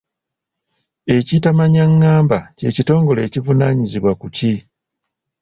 Ekitamanyangamba 1.17 2.39
kye 2.57 2.69
kitongole 2.75 3.19
ekivunaanyizibwa 3.27 4.11
ku 4.21 4.27
ki? 4.35 4.53